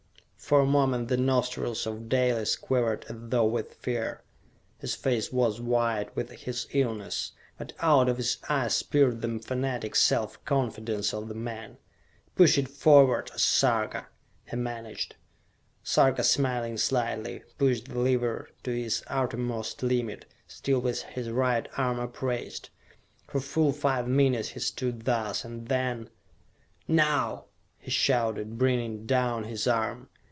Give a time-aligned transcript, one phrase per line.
[0.51, 4.21] For a moment the nostrils of Dalis quivered as though with fear.
[4.79, 9.95] His face was white with his illness; but out of his eyes peered the fanatic
[9.95, 11.77] self confidence of the man.
[12.35, 14.07] "Push it forward, O Sarka!"
[14.43, 15.15] he managed.
[15.83, 21.97] Sarka, smiling slightly, pushed the lever to its uttermost limit, still with his right arm
[21.97, 22.69] upraised.
[23.25, 26.09] For full five minutes he stood thus, and then....
[26.89, 27.45] "Now!"
[27.79, 30.09] he shouted, bringing down his arm.